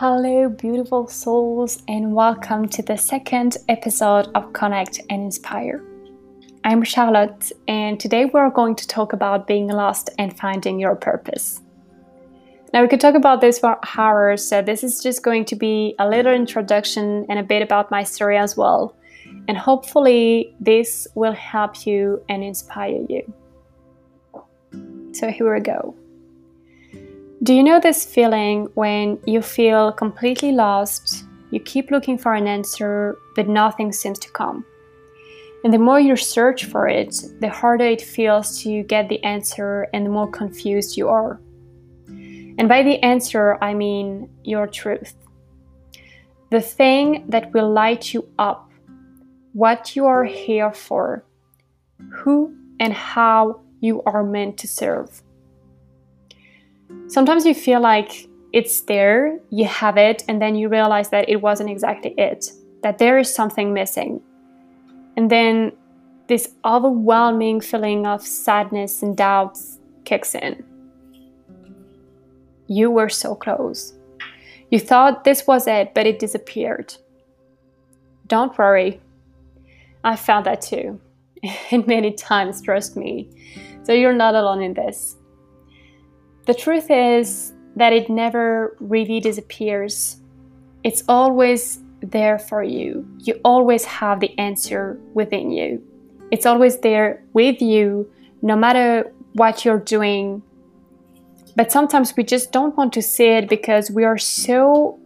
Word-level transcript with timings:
Hello, 0.00 0.48
beautiful 0.48 1.08
souls, 1.08 1.82
and 1.88 2.14
welcome 2.14 2.68
to 2.68 2.82
the 2.82 2.96
second 2.96 3.56
episode 3.68 4.28
of 4.36 4.52
Connect 4.52 5.00
and 5.10 5.24
Inspire. 5.24 5.82
I'm 6.62 6.84
Charlotte, 6.84 7.50
and 7.66 7.98
today 7.98 8.26
we're 8.26 8.48
going 8.50 8.76
to 8.76 8.86
talk 8.86 9.12
about 9.12 9.48
being 9.48 9.66
lost 9.66 10.10
and 10.16 10.38
finding 10.38 10.78
your 10.78 10.94
purpose. 10.94 11.62
Now, 12.72 12.82
we 12.82 12.86
could 12.86 13.00
talk 13.00 13.16
about 13.16 13.40
this 13.40 13.58
for 13.58 13.76
hours, 13.98 14.44
so 14.44 14.62
this 14.62 14.84
is 14.84 15.02
just 15.02 15.24
going 15.24 15.44
to 15.46 15.56
be 15.56 15.96
a 15.98 16.08
little 16.08 16.32
introduction 16.32 17.26
and 17.28 17.40
a 17.40 17.42
bit 17.42 17.60
about 17.60 17.90
my 17.90 18.04
story 18.04 18.38
as 18.38 18.56
well. 18.56 18.94
And 19.48 19.58
hopefully, 19.58 20.54
this 20.60 21.08
will 21.16 21.32
help 21.32 21.88
you 21.88 22.22
and 22.28 22.44
inspire 22.44 23.04
you. 23.08 23.34
So, 25.10 25.32
here 25.32 25.52
we 25.52 25.58
go. 25.58 25.96
Do 27.44 27.54
you 27.54 27.62
know 27.62 27.78
this 27.78 28.04
feeling 28.04 28.68
when 28.74 29.20
you 29.24 29.42
feel 29.42 29.92
completely 29.92 30.50
lost? 30.50 31.24
You 31.52 31.60
keep 31.60 31.92
looking 31.92 32.18
for 32.18 32.34
an 32.34 32.48
answer, 32.48 33.16
but 33.36 33.46
nothing 33.46 33.92
seems 33.92 34.18
to 34.20 34.30
come. 34.32 34.66
And 35.62 35.72
the 35.72 35.78
more 35.78 36.00
you 36.00 36.16
search 36.16 36.64
for 36.64 36.88
it, 36.88 37.14
the 37.38 37.48
harder 37.48 37.84
it 37.84 38.02
feels 38.02 38.60
to 38.62 38.82
get 38.82 39.08
the 39.08 39.22
answer 39.22 39.86
and 39.92 40.04
the 40.04 40.10
more 40.10 40.28
confused 40.28 40.96
you 40.96 41.08
are. 41.08 41.40
And 42.08 42.68
by 42.68 42.82
the 42.82 42.98
answer, 43.04 43.56
I 43.62 43.72
mean 43.72 44.28
your 44.42 44.66
truth. 44.66 45.14
The 46.50 46.60
thing 46.60 47.24
that 47.28 47.52
will 47.52 47.70
light 47.70 48.12
you 48.12 48.28
up, 48.40 48.68
what 49.52 49.94
you 49.94 50.06
are 50.06 50.24
here 50.24 50.72
for, 50.72 51.24
who 52.12 52.56
and 52.80 52.92
how 52.92 53.60
you 53.80 54.02
are 54.02 54.24
meant 54.24 54.58
to 54.58 54.66
serve. 54.66 55.22
Sometimes 57.08 57.44
you 57.46 57.54
feel 57.54 57.80
like 57.80 58.28
it's 58.52 58.80
there, 58.82 59.38
you 59.50 59.66
have 59.66 59.96
it, 59.96 60.24
and 60.28 60.40
then 60.40 60.54
you 60.54 60.68
realize 60.68 61.10
that 61.10 61.28
it 61.28 61.36
wasn't 61.42 61.70
exactly 61.70 62.14
it, 62.16 62.50
that 62.82 62.98
there 62.98 63.18
is 63.18 63.32
something 63.32 63.72
missing. 63.72 64.20
And 65.16 65.30
then 65.30 65.72
this 66.28 66.54
overwhelming 66.64 67.60
feeling 67.60 68.06
of 68.06 68.22
sadness 68.22 69.02
and 69.02 69.16
doubts 69.16 69.78
kicks 70.04 70.34
in. 70.34 70.64
You 72.66 72.90
were 72.90 73.08
so 73.08 73.34
close. 73.34 73.94
You 74.70 74.78
thought 74.78 75.24
this 75.24 75.46
was 75.46 75.66
it, 75.66 75.94
but 75.94 76.06
it 76.06 76.18
disappeared. 76.18 76.94
Don't 78.26 78.56
worry. 78.58 79.00
I 80.04 80.16
found 80.16 80.46
that 80.46 80.60
too. 80.60 81.00
Many 81.72 82.12
times, 82.12 82.60
trust 82.60 82.96
me. 82.96 83.28
So 83.84 83.92
you're 83.92 84.12
not 84.12 84.34
alone 84.34 84.62
in 84.62 84.74
this. 84.74 85.16
The 86.48 86.54
truth 86.54 86.90
is 86.90 87.52
that 87.76 87.92
it 87.92 88.08
never 88.08 88.74
really 88.80 89.20
disappears. 89.20 90.16
It's 90.82 91.04
always 91.06 91.82
there 92.00 92.38
for 92.38 92.62
you. 92.62 93.06
You 93.18 93.38
always 93.44 93.84
have 93.84 94.20
the 94.20 94.36
answer 94.38 94.98
within 95.12 95.50
you. 95.50 95.82
It's 96.30 96.46
always 96.46 96.78
there 96.78 97.22
with 97.34 97.60
you, 97.60 98.10
no 98.40 98.56
matter 98.56 99.12
what 99.34 99.66
you're 99.66 99.78
doing. 99.78 100.42
But 101.54 101.70
sometimes 101.70 102.16
we 102.16 102.24
just 102.24 102.50
don't 102.50 102.74
want 102.78 102.94
to 102.94 103.02
see 103.02 103.26
it 103.26 103.50
because 103.50 103.90
we 103.90 104.04
are 104.04 104.16
so 104.16 104.98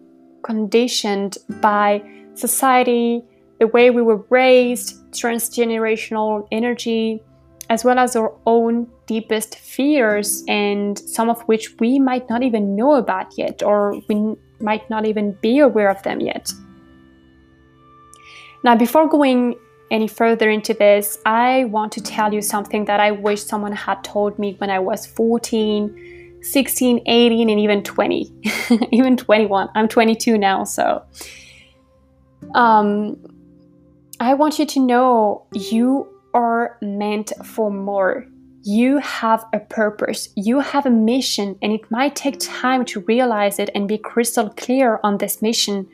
conditioned 0.44 1.38
by 1.60 2.04
society, 2.34 3.20
the 3.58 3.66
way 3.66 3.90
we 3.90 4.02
were 4.02 4.24
raised, 4.30 5.10
transgenerational 5.10 6.46
energy, 6.52 7.20
as 7.68 7.84
well 7.84 7.98
as 7.98 8.14
our 8.14 8.32
own 8.46 8.86
deepest 9.06 9.58
fears, 9.58 10.44
and 10.48 10.98
some 10.98 11.28
of 11.28 11.40
which 11.42 11.78
we 11.80 11.98
might 11.98 12.28
not 12.28 12.42
even 12.42 12.76
know 12.76 12.94
about 12.94 13.36
yet, 13.36 13.62
or 13.62 14.00
we 14.08 14.36
might 14.60 14.88
not 14.88 15.06
even 15.06 15.32
be 15.40 15.58
aware 15.58 15.90
of 15.90 16.02
them 16.02 16.20
yet. 16.20 16.52
Now, 18.64 18.76
before 18.76 19.08
going 19.08 19.56
any 19.90 20.08
further 20.08 20.48
into 20.48 20.72
this, 20.72 21.18
I 21.26 21.64
want 21.64 21.92
to 21.92 22.00
tell 22.00 22.32
you 22.32 22.40
something 22.40 22.86
that 22.86 23.00
I 23.00 23.10
wish 23.10 23.42
someone 23.42 23.72
had 23.72 24.02
told 24.04 24.38
me 24.38 24.54
when 24.58 24.70
I 24.70 24.78
was 24.78 25.06
14, 25.06 26.38
16, 26.40 27.02
18, 27.06 27.50
and 27.50 27.60
even 27.60 27.82
20, 27.82 28.32
even 28.92 29.16
21. 29.16 29.68
I'm 29.74 29.88
22 29.88 30.38
now, 30.38 30.64
so. 30.64 31.02
Um, 32.54 33.16
I 34.18 34.34
want 34.34 34.58
you 34.58 34.66
to 34.66 34.80
know 34.80 35.46
you 35.52 36.08
are 36.34 36.78
meant 36.80 37.32
for 37.44 37.70
more. 37.70 38.26
You 38.64 38.98
have 38.98 39.44
a 39.52 39.58
purpose, 39.58 40.28
you 40.36 40.60
have 40.60 40.86
a 40.86 40.90
mission, 40.90 41.58
and 41.62 41.72
it 41.72 41.90
might 41.90 42.14
take 42.14 42.38
time 42.38 42.84
to 42.86 43.00
realize 43.00 43.58
it 43.58 43.70
and 43.74 43.88
be 43.88 43.98
crystal 43.98 44.50
clear 44.50 45.00
on 45.02 45.18
this 45.18 45.42
mission. 45.42 45.88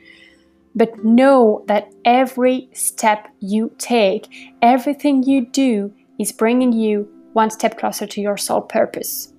But 0.75 1.03
know 1.03 1.65
that 1.67 1.91
every 2.05 2.69
step 2.73 3.27
you 3.39 3.73
take, 3.79 4.29
everything 4.61 5.23
you 5.23 5.47
do, 5.47 5.91
is 6.19 6.31
bringing 6.31 6.71
you 6.71 7.09
one 7.33 7.49
step 7.49 7.79
closer 7.79 8.05
to 8.05 8.21
your 8.21 8.37
soul 8.37 8.61
purpose. 8.61 9.33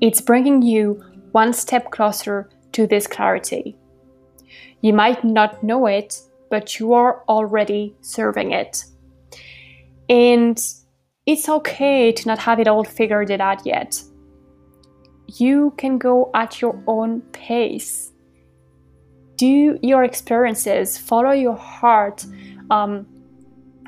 It's 0.00 0.20
bringing 0.20 0.62
you 0.62 1.04
one 1.32 1.52
step 1.52 1.90
closer 1.90 2.48
to 2.72 2.86
this 2.86 3.06
clarity. 3.06 3.76
You 4.80 4.94
might 4.94 5.22
not 5.24 5.62
know 5.62 5.86
it, 5.86 6.20
but 6.50 6.78
you 6.78 6.94
are 6.94 7.22
already 7.28 7.94
serving 8.00 8.52
it. 8.52 8.84
And 10.08 10.58
it's 11.26 11.48
okay 11.48 12.12
to 12.12 12.28
not 12.28 12.38
have 12.38 12.58
it 12.58 12.68
all 12.68 12.84
figured 12.84 13.30
it 13.30 13.40
out 13.40 13.64
yet. 13.64 14.02
You 15.28 15.72
can 15.76 15.98
go 15.98 16.30
at 16.34 16.60
your 16.60 16.82
own 16.86 17.20
pace. 17.32 18.12
Do 19.36 19.78
your 19.82 20.04
experiences, 20.04 20.98
follow 20.98 21.30
your 21.30 21.56
heart, 21.56 22.24
um, 22.70 23.06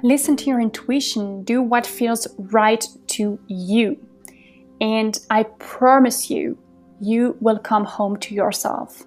listen 0.02 0.36
to 0.36 0.46
your 0.46 0.60
intuition, 0.60 1.44
do 1.44 1.62
what 1.62 1.86
feels 1.86 2.26
right 2.38 2.84
to 3.08 3.38
you. 3.46 3.98
And 4.80 5.18
I 5.30 5.44
promise 5.44 6.30
you, 6.30 6.58
you 7.00 7.36
will 7.40 7.58
come 7.58 7.84
home 7.84 8.16
to 8.18 8.34
yourself. 8.34 9.04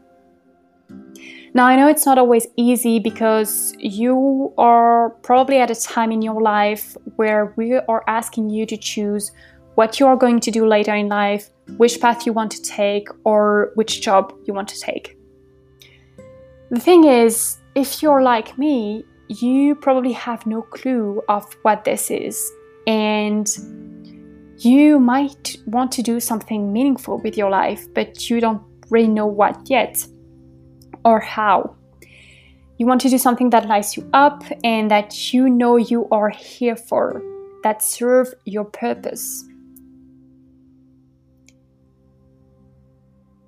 Now, 1.57 1.66
I 1.66 1.75
know 1.75 1.88
it's 1.88 2.06
not 2.06 2.19
always 2.19 2.45
easy 2.56 3.00
because 3.00 3.73
you 3.79 4.53
are 4.59 5.09
probably 5.23 5.57
at 5.57 5.72
a 5.72 5.75
time 5.75 6.12
in 6.12 6.22
your 6.22 6.40
life 6.40 6.95
where 7.16 7.51
we 7.56 7.73
are 7.73 8.03
asking 8.06 8.51
you 8.51 8.68
to 8.68 8.78
choose 8.78 9.31
what 9.73 10.00
you 10.00 10.06
are 10.06 10.16
going 10.16 10.40
to 10.41 10.51
do 10.51 10.68
later 10.68 10.94
in 10.94 11.09
life, 11.09 11.50
which 11.78 12.00
path 12.00 12.28
you 12.28 12.31
want 12.31 12.51
to 12.51 12.62
take, 12.62 13.07
or 13.23 13.72
which 13.73 14.01
job 14.01 14.35
you 14.45 14.53
want 14.53 14.68
to 14.68 14.79
take. 14.79 15.18
The 16.69 16.79
thing 16.79 17.06
is, 17.06 17.57
if 17.74 18.03
you're 18.03 18.22
like 18.22 18.56
me, 18.59 19.03
you 19.28 19.74
probably 19.74 20.12
have 20.12 20.45
no 20.45 20.62
clue 20.62 21.24
of 21.28 21.51
what 21.63 21.85
this 21.85 22.12
is, 22.12 22.51
and 22.85 23.47
you 24.59 25.00
might 25.00 25.57
want 25.66 25.91
to 25.94 26.03
do 26.03 26.19
something 26.19 26.72
meaningful 26.72 27.18
with 27.18 27.35
your 27.35 27.50
life, 27.50 27.91
but 27.95 28.29
you 28.29 28.39
don't 28.39 28.62
really 28.91 29.07
know 29.07 29.25
what 29.25 29.68
yet 29.68 30.06
or 31.07 31.22
how. 31.22 31.73
You 32.78 32.85
want 32.85 33.01
to 33.01 33.09
do 33.09 33.18
something 33.18 33.50
that 33.51 33.66
lights 33.66 33.97
you 33.97 34.07
up 34.13 34.44
and 34.63 34.91
that 34.91 35.34
you 35.34 35.50
know 35.50 35.78
you 35.78 36.07
are 36.12 36.29
here 36.29 36.75
for, 36.75 37.23
that 37.63 37.81
serve 37.81 38.34
your 38.45 38.66
purpose. 38.66 39.45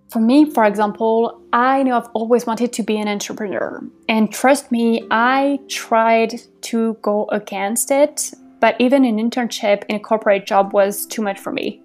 For 0.10 0.20
me, 0.20 0.50
for 0.50 0.64
example, 0.64 1.40
I 1.54 1.84
know 1.84 1.98
I've 1.98 2.10
always 2.16 2.48
wanted 2.48 2.74
to 2.74 2.82
be 2.82 2.98
an 2.98 3.08
entrepreneur. 3.08 3.84
And 4.08 4.32
trust 4.32 4.72
me, 4.72 5.06
I 5.12 5.60
tried 5.68 6.42
to 6.62 6.98
go 7.04 7.28
against 7.32 7.92
it, 7.92 8.32
but 8.60 8.76
even 8.80 9.06
an 9.06 9.18
internship 9.18 9.84
in 9.88 9.98
a 9.98 10.00
corporate 10.00 10.48
job 10.48 10.74
was 10.74 11.06
too 11.06 11.22
much 11.22 11.40
for 11.40 11.52
me. 11.52 11.84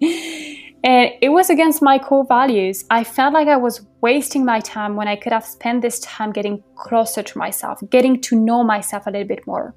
And 0.84 1.10
it 1.20 1.28
was 1.28 1.48
against 1.48 1.80
my 1.80 1.98
core 1.98 2.26
values. 2.26 2.84
I 2.90 3.04
felt 3.04 3.32
like 3.32 3.46
I 3.46 3.56
was 3.56 3.86
wasting 4.00 4.44
my 4.44 4.58
time 4.60 4.96
when 4.96 5.06
I 5.06 5.14
could 5.14 5.32
have 5.32 5.46
spent 5.46 5.80
this 5.80 6.00
time 6.00 6.32
getting 6.32 6.62
closer 6.74 7.22
to 7.22 7.38
myself, 7.38 7.80
getting 7.88 8.20
to 8.22 8.36
know 8.36 8.64
myself 8.64 9.06
a 9.06 9.10
little 9.10 9.28
bit 9.28 9.46
more. 9.46 9.74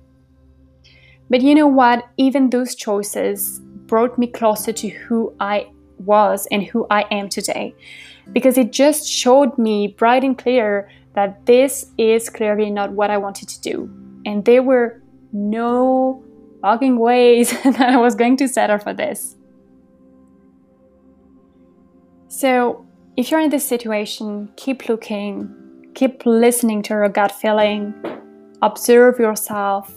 But 1.30 1.42
you 1.42 1.54
know 1.54 1.68
what? 1.68 2.06
Even 2.18 2.50
those 2.50 2.74
choices 2.74 3.60
brought 3.86 4.18
me 4.18 4.28
closer 4.28 4.74
to 4.74 4.90
who 4.90 5.36
I 5.40 5.68
was 6.00 6.48
and 6.52 6.63
who 6.63 6.88
I 6.90 7.02
am 7.12 7.30
today. 7.30 7.75
Because 8.31 8.57
it 8.57 8.72
just 8.72 9.07
showed 9.07 9.57
me 9.60 9.88
bright 9.88 10.24
and 10.24 10.36
clear 10.38 10.90
that 11.13 11.46
this 11.46 11.92
is 12.00 12.30
clearly 12.30 12.72
not 12.72 12.92
what 12.92 13.12
I 13.12 13.18
wanted 13.18 13.48
to 13.50 13.62
do. 13.62 13.90
And 14.25 14.44
there 14.44 14.63
were 14.63 15.02
no 15.31 16.24
fucking 16.62 16.98
ways 16.98 17.52
that 17.63 17.80
I 17.80 17.98
was 17.98 18.16
going 18.16 18.38
to 18.38 18.48
settle 18.48 18.80
for 18.80 18.94
this. 18.94 19.36
So, 22.37 22.85
if 23.15 23.31
you're 23.31 23.39
in 23.39 23.49
this 23.49 23.65
situation, 23.65 24.51
keep 24.57 24.89
looking, 24.89 25.55
keep 25.93 26.25
listening 26.25 26.81
to 26.81 26.93
your 26.93 27.07
gut 27.07 27.31
feeling, 27.31 27.93
observe 28.61 29.19
yourself, 29.19 29.89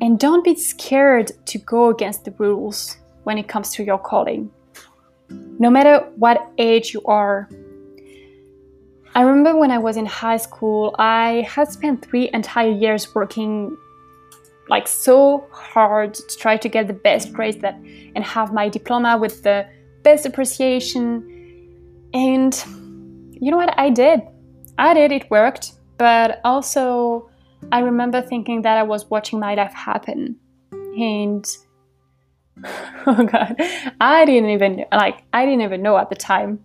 and 0.00 0.18
don't 0.18 0.42
be 0.42 0.56
scared 0.56 1.30
to 1.46 1.58
go 1.58 1.90
against 1.90 2.24
the 2.24 2.32
rules 2.32 2.96
when 3.22 3.38
it 3.38 3.46
comes 3.46 3.70
to 3.74 3.84
your 3.84 3.96
calling. 3.96 4.50
No 5.30 5.70
matter 5.70 6.10
what 6.16 6.50
age 6.58 6.92
you 6.92 7.00
are, 7.04 7.48
I 9.14 9.20
remember 9.20 9.56
when 9.56 9.70
I 9.70 9.78
was 9.78 9.96
in 9.96 10.04
high 10.04 10.38
school, 10.38 10.96
I 10.98 11.46
had 11.48 11.70
spent 11.70 12.04
three 12.04 12.28
entire 12.34 12.72
years 12.72 13.14
working 13.14 13.76
like 14.68 14.88
so 14.88 15.46
hard 15.52 16.14
to 16.14 16.36
try 16.40 16.56
to 16.56 16.68
get 16.68 16.88
the 16.88 16.92
best 16.92 17.32
grades 17.32 17.58
that 17.58 17.76
and 18.16 18.24
have 18.24 18.52
my 18.52 18.68
diploma 18.68 19.16
with 19.16 19.44
the 19.44 19.64
best 20.02 20.26
appreciation. 20.26 21.34
And 22.16 22.54
you 23.38 23.50
know 23.50 23.58
what 23.58 23.78
I 23.78 23.90
did? 23.90 24.22
I 24.78 24.94
did, 24.94 25.12
it 25.12 25.30
worked, 25.30 25.72
but 25.98 26.40
also 26.44 27.28
I 27.70 27.80
remember 27.80 28.22
thinking 28.22 28.62
that 28.62 28.78
I 28.78 28.84
was 28.84 29.10
watching 29.10 29.38
my 29.38 29.54
life 29.54 29.74
happen. 29.74 30.36
And 30.72 31.46
oh 33.06 33.22
god, 33.30 33.56
I 34.00 34.24
didn't 34.24 34.48
even 34.48 34.86
like 34.92 35.24
I 35.34 35.44
didn't 35.44 35.60
even 35.60 35.82
know 35.82 35.98
at 35.98 36.08
the 36.08 36.16
time. 36.16 36.64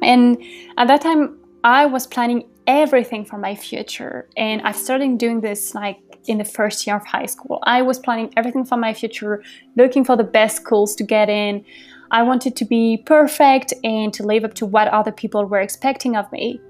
And 0.00 0.42
at 0.78 0.88
that 0.88 1.02
time 1.02 1.38
I 1.62 1.84
was 1.84 2.06
planning 2.06 2.48
everything 2.66 3.26
for 3.26 3.36
my 3.36 3.54
future. 3.54 4.26
And 4.38 4.62
I 4.62 4.72
started 4.72 5.18
doing 5.18 5.42
this 5.42 5.74
like 5.74 5.98
in 6.28 6.38
the 6.38 6.46
first 6.46 6.86
year 6.86 6.96
of 6.96 7.04
high 7.04 7.26
school. 7.26 7.58
I 7.64 7.82
was 7.82 7.98
planning 7.98 8.32
everything 8.38 8.64
for 8.64 8.78
my 8.78 8.94
future, 8.94 9.44
looking 9.76 10.02
for 10.02 10.16
the 10.16 10.24
best 10.24 10.56
schools 10.56 10.94
to 10.96 11.04
get 11.04 11.28
in. 11.28 11.62
I 12.10 12.22
wanted 12.22 12.56
to 12.56 12.64
be 12.64 13.02
perfect 13.04 13.72
and 13.84 14.12
to 14.14 14.22
live 14.22 14.44
up 14.44 14.54
to 14.54 14.66
what 14.66 14.88
other 14.88 15.12
people 15.12 15.44
were 15.44 15.60
expecting 15.60 16.16
of 16.16 16.30
me. 16.32 16.60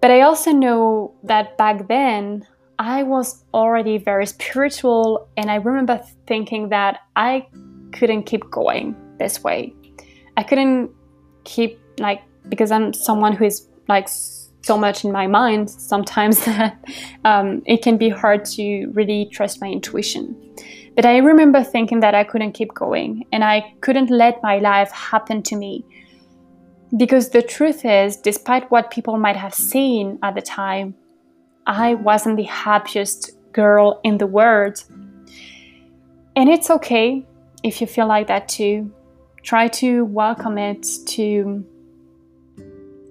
But 0.00 0.10
I 0.10 0.22
also 0.22 0.52
know 0.52 1.14
that 1.24 1.58
back 1.58 1.88
then 1.88 2.46
I 2.78 3.02
was 3.02 3.44
already 3.52 3.98
very 3.98 4.26
spiritual, 4.26 5.28
and 5.36 5.50
I 5.50 5.56
remember 5.56 6.00
thinking 6.26 6.70
that 6.70 7.00
I 7.14 7.46
couldn't 7.92 8.22
keep 8.22 8.50
going 8.50 8.96
this 9.18 9.44
way. 9.44 9.74
I 10.38 10.42
couldn't 10.42 10.90
keep, 11.44 11.78
like, 11.98 12.22
because 12.48 12.70
I'm 12.70 12.94
someone 12.94 13.34
who 13.34 13.44
is 13.44 13.68
like 13.86 14.08
so 14.62 14.78
much 14.78 15.04
in 15.04 15.12
my 15.12 15.26
mind 15.26 15.68
sometimes 15.68 16.44
that 16.46 16.82
um, 17.26 17.62
it 17.66 17.82
can 17.82 17.98
be 17.98 18.08
hard 18.08 18.46
to 18.46 18.86
really 18.94 19.28
trust 19.30 19.60
my 19.60 19.68
intuition. 19.68 20.34
But 20.96 21.06
I 21.06 21.18
remember 21.18 21.62
thinking 21.62 22.00
that 22.00 22.14
I 22.14 22.24
couldn't 22.24 22.52
keep 22.52 22.74
going 22.74 23.24
and 23.32 23.44
I 23.44 23.74
couldn't 23.80 24.10
let 24.10 24.42
my 24.42 24.58
life 24.58 24.90
happen 24.90 25.42
to 25.44 25.56
me. 25.56 25.84
Because 26.96 27.30
the 27.30 27.42
truth 27.42 27.84
is, 27.84 28.16
despite 28.16 28.70
what 28.70 28.90
people 28.90 29.16
might 29.16 29.36
have 29.36 29.54
seen 29.54 30.18
at 30.22 30.34
the 30.34 30.42
time, 30.42 30.94
I 31.66 31.94
wasn't 31.94 32.36
the 32.36 32.44
happiest 32.44 33.30
girl 33.52 34.00
in 34.02 34.18
the 34.18 34.26
world. 34.26 34.82
And 36.34 36.48
it's 36.48 36.70
okay 36.70 37.24
if 37.62 37.80
you 37.80 37.86
feel 37.86 38.06
like 38.06 38.26
that 38.26 38.48
too. 38.48 38.92
Try 39.42 39.68
to 39.68 40.04
welcome 40.04 40.58
it, 40.58 40.86
to 41.06 41.64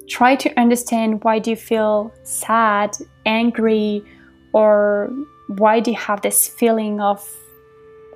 try 0.08 0.34
to 0.36 0.60
understand 0.60 1.24
why 1.24 1.38
do 1.38 1.50
you 1.50 1.56
feel 1.56 2.12
sad, 2.24 2.96
angry, 3.24 4.04
or 4.52 5.10
why 5.48 5.80
do 5.80 5.92
you 5.92 5.96
have 5.96 6.20
this 6.20 6.48
feeling 6.48 7.00
of 7.00 7.26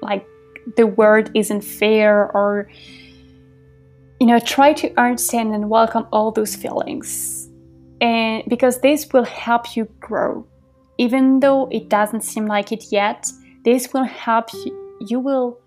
like 0.05 0.27
the 0.77 0.87
world 0.87 1.31
isn't 1.35 1.63
fair 1.63 2.31
or 2.33 2.69
you 4.21 4.27
know 4.27 4.39
try 4.39 4.73
to 4.73 4.93
understand 5.01 5.55
and 5.55 5.69
welcome 5.69 6.07
all 6.13 6.31
those 6.31 6.55
feelings 6.55 7.49
and 8.01 8.43
because 8.49 8.81
this 8.81 9.13
will 9.13 9.25
help 9.25 9.77
you 9.77 9.89
grow 10.01 10.47
even 10.99 11.41
though 11.41 11.67
it 11.73 11.89
doesn't 11.89 12.23
seem 12.23 12.47
like 12.47 12.71
it 12.71 12.85
yet 12.93 13.29
this 13.65 13.93
will 13.93 14.05
help 14.05 14.53
you 14.53 14.97
you 15.01 15.19
will 15.19 15.59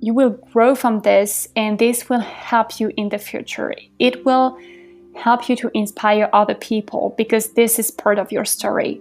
you 0.00 0.14
will 0.14 0.30
grow 0.52 0.74
from 0.74 1.00
this 1.00 1.48
and 1.56 1.78
this 1.78 2.08
will 2.08 2.20
help 2.20 2.78
you 2.78 2.92
in 2.96 3.08
the 3.08 3.18
future. 3.18 3.74
It 3.98 4.24
will 4.24 4.56
help 5.16 5.48
you 5.48 5.56
to 5.56 5.70
inspire 5.74 6.28
other 6.32 6.54
people 6.54 7.14
because 7.16 7.54
this 7.54 7.78
is 7.78 7.90
part 7.90 8.18
of 8.18 8.30
your 8.30 8.44
story. 8.44 9.00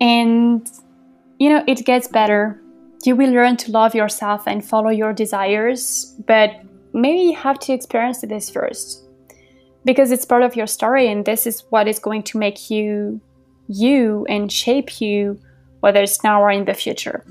And 0.00 0.68
you 1.38 1.48
know, 1.48 1.64
it 1.66 1.84
gets 1.84 2.06
better. 2.06 2.60
You 3.04 3.16
will 3.16 3.30
learn 3.30 3.56
to 3.58 3.70
love 3.70 3.94
yourself 3.94 4.46
and 4.46 4.64
follow 4.64 4.90
your 4.90 5.14
desires, 5.14 6.14
but 6.26 6.50
maybe 6.92 7.20
you 7.20 7.34
have 7.34 7.58
to 7.60 7.72
experience 7.72 8.20
this 8.20 8.50
first 8.50 9.04
because 9.84 10.10
it's 10.10 10.26
part 10.26 10.42
of 10.42 10.54
your 10.54 10.66
story 10.66 11.08
and 11.08 11.24
this 11.24 11.46
is 11.46 11.64
what 11.70 11.88
is 11.88 11.98
going 11.98 12.22
to 12.24 12.38
make 12.38 12.70
you 12.70 13.20
you 13.68 14.26
and 14.28 14.52
shape 14.52 15.00
you 15.00 15.40
whether 15.80 16.02
it's 16.02 16.22
now 16.22 16.42
or 16.42 16.50
in 16.50 16.66
the 16.66 16.74
future. 16.74 17.24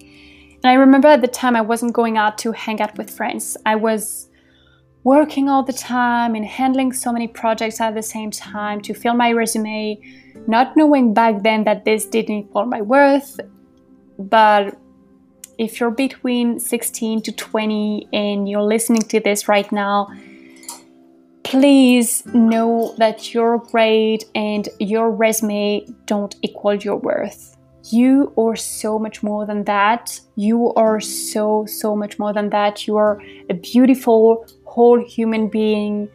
And 0.00 0.72
I 0.72 0.74
remember 0.74 1.08
at 1.08 1.20
the 1.20 1.28
time 1.28 1.54
I 1.54 1.60
wasn't 1.60 1.92
going 1.92 2.16
out 2.16 2.38
to 2.38 2.52
hang 2.52 2.80
out 2.80 2.96
with 2.96 3.10
friends. 3.10 3.56
I 3.66 3.76
was 3.76 4.28
working 5.06 5.48
all 5.48 5.62
the 5.62 5.72
time 5.72 6.34
and 6.34 6.44
handling 6.44 6.92
so 6.92 7.12
many 7.12 7.28
projects 7.28 7.80
at 7.80 7.94
the 7.94 8.02
same 8.02 8.28
time 8.28 8.80
to 8.80 8.92
fill 8.92 9.14
my 9.14 9.30
resume, 9.30 9.96
not 10.48 10.76
knowing 10.76 11.14
back 11.14 11.44
then 11.44 11.62
that 11.62 11.84
this 11.84 12.04
didn't 12.06 12.34
equal 12.34 12.66
my 12.66 12.82
worth. 12.82 13.38
But 14.18 14.76
if 15.58 15.78
you're 15.78 15.92
between 15.92 16.58
16 16.58 17.22
to 17.22 17.30
20 17.30 18.08
and 18.12 18.48
you're 18.48 18.64
listening 18.64 19.02
to 19.02 19.20
this 19.20 19.46
right 19.46 19.70
now, 19.70 20.08
please 21.44 22.26
know 22.34 22.92
that 22.98 23.32
your 23.32 23.58
grade 23.58 24.24
and 24.34 24.68
your 24.80 25.12
resume 25.12 25.86
don't 26.06 26.34
equal 26.42 26.74
your 26.74 26.96
worth 26.96 27.56
you 27.92 28.32
are 28.36 28.56
so 28.56 28.98
much 28.98 29.22
more 29.22 29.46
than 29.46 29.64
that. 29.64 30.20
You 30.34 30.72
are 30.74 31.00
so, 31.00 31.66
so 31.66 31.94
much 31.94 32.18
more 32.18 32.32
than 32.32 32.50
that. 32.50 32.86
You 32.86 32.96
are 32.96 33.22
a 33.48 33.54
beautiful, 33.54 34.46
whole 34.76 35.02
human 35.02 35.48
being. 35.48 36.06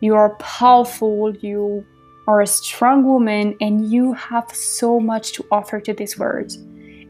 You 0.00 0.16
are 0.16 0.34
powerful. 0.40 1.34
You 1.36 1.86
are 2.26 2.40
a 2.42 2.46
strong 2.46 3.04
woman, 3.04 3.56
and 3.60 3.90
you 3.90 4.12
have 4.12 4.50
so 4.52 4.98
much 5.00 5.32
to 5.34 5.46
offer 5.52 5.80
to 5.80 5.94
this 5.94 6.18
world. 6.18 6.52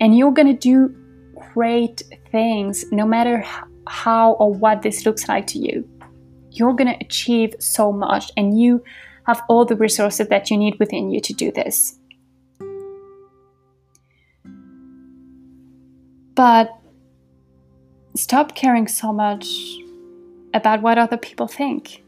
And 0.01 0.17
you're 0.17 0.31
gonna 0.33 0.53
do 0.53 0.95
great 1.55 2.03
things 2.31 2.85
no 2.93 3.07
matter 3.07 3.43
how 3.87 4.33
or 4.33 4.53
what 4.53 4.83
this 4.83 5.07
looks 5.07 5.29
like 5.29 5.47
to 5.49 5.59
you. 5.59 5.89
You're 6.51 6.75
gonna 6.75 6.99
achieve 7.01 7.55
so 7.59 7.91
much, 7.91 8.31
and 8.37 8.61
you 8.61 8.85
have 9.27 9.43
all 9.49 9.65
the 9.65 9.77
resources 9.77 10.29
that 10.29 10.51
you 10.51 10.59
need 10.59 10.79
within 10.79 11.11
you 11.11 11.21
to 11.21 11.33
do 11.33 11.51
this. 11.51 11.99
But 16.35 16.71
stop 18.15 18.55
caring 18.55 18.87
so 18.89 19.13
much 19.13 19.47
about 20.55 20.83
what 20.83 20.99
other 20.99 21.17
people 21.17 21.47
think 21.47 22.03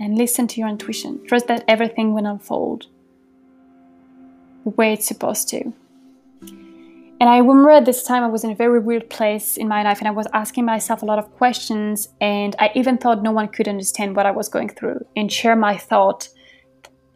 and 0.00 0.16
listen 0.16 0.46
to 0.48 0.60
your 0.60 0.68
intuition. 0.68 1.24
Trust 1.26 1.48
that 1.48 1.64
everything 1.68 2.14
will 2.14 2.26
unfold 2.26 2.86
the 4.64 4.70
way 4.70 4.92
it's 4.92 5.06
supposed 5.06 5.48
to. 5.48 5.72
And 7.20 7.28
I 7.28 7.38
remember 7.38 7.70
at 7.70 7.84
this 7.84 8.04
time 8.04 8.22
I 8.22 8.28
was 8.28 8.44
in 8.44 8.50
a 8.50 8.54
very 8.54 8.78
weird 8.78 9.10
place 9.10 9.56
in 9.56 9.66
my 9.66 9.82
life 9.82 9.98
and 9.98 10.06
I 10.06 10.12
was 10.12 10.28
asking 10.32 10.64
myself 10.64 11.02
a 11.02 11.06
lot 11.06 11.18
of 11.18 11.34
questions 11.36 12.08
and 12.20 12.54
I 12.60 12.70
even 12.76 12.96
thought 12.96 13.22
no 13.22 13.32
one 13.32 13.48
could 13.48 13.66
understand 13.66 14.14
what 14.14 14.24
I 14.24 14.30
was 14.30 14.48
going 14.48 14.68
through 14.68 15.04
and 15.16 15.32
share 15.32 15.56
my 15.56 15.76
thought 15.76 16.28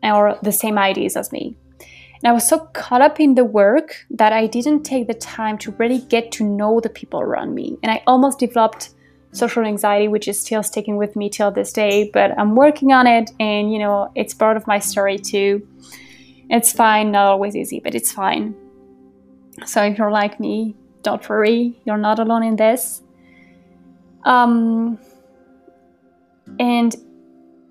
or 0.03 0.37
the 0.43 0.51
same 0.51 0.77
ideas 0.77 1.17
as 1.17 1.31
me. 1.31 1.57
And 1.81 2.31
I 2.31 2.33
was 2.33 2.49
so 2.49 2.59
caught 2.73 3.01
up 3.01 3.21
in 3.21 3.37
the 3.37 3.45
work 3.45 4.05
that 4.11 4.33
I 4.33 4.49
didn't 4.49 4.83
take 4.83 5.07
the 5.07 5.15
time 5.15 5.57
to 5.59 5.73
really 5.73 5.99
get 5.99 6.33
to 6.33 6.45
know 6.45 6.81
the 6.81 6.89
people 6.89 7.21
around 7.21 7.55
me. 7.55 7.79
And 7.83 7.93
I 7.93 8.03
almost 8.07 8.41
developed 8.41 8.91
social 9.33 9.65
anxiety, 9.65 10.09
which 10.09 10.29
is 10.29 10.39
still 10.39 10.63
sticking 10.63 10.97
with 10.97 11.17
me 11.17 11.29
till 11.29 11.51
this 11.51 11.73
day, 11.73 12.11
but 12.13 12.39
I'm 12.39 12.55
working 12.55 12.93
on 12.93 13.07
it 13.07 13.31
and 13.41 13.73
you 13.73 13.79
know, 13.79 14.13
it's 14.15 14.35
part 14.35 14.57
of 14.57 14.67
my 14.67 14.79
story 14.79 15.19
too. 15.19 15.67
It's 16.51 16.73
fine, 16.73 17.11
not 17.13 17.27
always 17.27 17.57
easy, 17.57 17.81
but 17.81 17.95
it's 17.95 18.13
fine. 18.13 18.55
So 19.65 19.83
if 19.83 19.99
you're 19.99 20.11
like 20.11 20.39
me, 20.39 20.77
don't 21.03 21.27
worry, 21.29 21.81
you're 21.85 21.99
not 21.99 22.19
alone 22.19 22.43
in 22.43 22.57
this. 22.57 23.03
Um, 24.25 24.99
and 26.59 26.95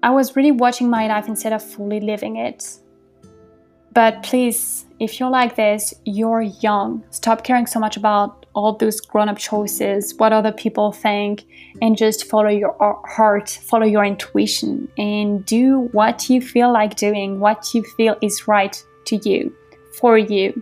I 0.04 0.10
was 0.10 0.36
really 0.36 0.52
watching 0.52 0.90
my 0.90 1.08
life 1.08 1.28
instead 1.28 1.54
of 1.54 1.64
fully 1.64 2.00
living 2.00 2.38
it. 2.38 2.80
But 3.94 4.24
please, 4.24 4.86
if 5.00 5.20
you're 5.20 5.30
like 5.30 5.56
this, 5.56 5.94
you're 6.06 6.42
young. 6.42 7.04
Stop 7.12 7.44
caring 7.44 7.68
so 7.68 7.80
much 7.80 7.98
about 7.98 8.41
all 8.54 8.76
those 8.76 9.00
grown 9.00 9.30
up 9.30 9.38
choices, 9.38 10.14
what 10.18 10.34
other 10.34 10.52
people 10.52 10.92
think, 10.92 11.46
and 11.82 11.98
just 11.98 12.26
follow 12.26 12.50
your 12.50 12.76
heart, 13.08 13.50
follow 13.50 13.86
your 13.86 14.04
intuition, 14.04 14.90
and 14.98 15.46
do 15.46 15.90
what 15.92 16.30
you 16.30 16.42
feel 16.42 16.72
like 16.72 16.96
doing, 16.96 17.40
what 17.40 17.74
you 17.74 17.84
feel 17.84 18.18
is 18.22 18.48
right 18.48 18.84
to 19.06 19.18
you, 19.18 19.56
for 20.00 20.18
you. 20.18 20.62